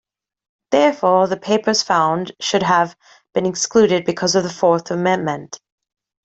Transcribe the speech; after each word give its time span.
Therefore, 0.71 1.27
the 1.27 1.37
papers 1.37 1.83
found 1.83 2.31
should 2.39 2.63
have 2.63 2.95
been 3.35 3.45
excluded 3.45 4.03
because 4.03 4.33
of 4.33 4.41
the 4.41 4.49
Fourth 4.49 4.89
Amendment. 4.89 5.59